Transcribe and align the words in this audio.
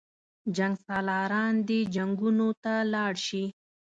جنګسالاران 0.55 1.53
دې 1.67 1.79
جنګونو 1.95 2.47
ته 2.63 2.73
لاړ 2.93 3.13
شي. 3.27 3.43